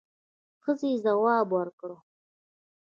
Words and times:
ښځې 0.63 0.91
ځواب 1.03 1.47
ورکړ. 1.55 1.91